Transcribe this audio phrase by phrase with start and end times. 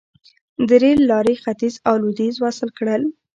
[0.67, 3.01] د ریل لارې ختیځ او لویدیځ وصل کړل.